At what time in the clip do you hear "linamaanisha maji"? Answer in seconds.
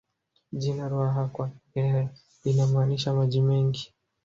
2.43-3.41